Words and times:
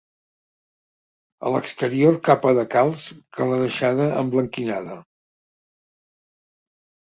A 1.49 1.51
l'exterior 1.55 2.17
capa 2.29 2.55
de 2.61 2.65
calç 2.77 3.05
que 3.37 3.49
l'ha 3.53 3.61
deixada 3.67 4.11
emblanquinada. 4.25 4.99